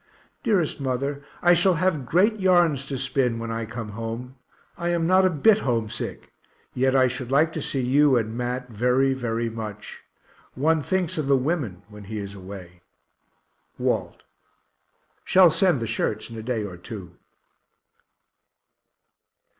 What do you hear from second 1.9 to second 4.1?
great yarns to spin, when I come